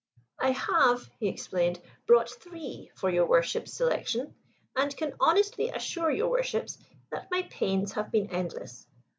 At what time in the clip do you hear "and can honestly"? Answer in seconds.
4.75-5.69